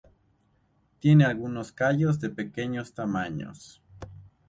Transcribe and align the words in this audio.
Tiene 0.97 1.25
algunos 1.25 1.71
cayos 1.71 2.19
de 2.19 2.31
pequeños 2.31 2.95
tamaño. 2.95 3.51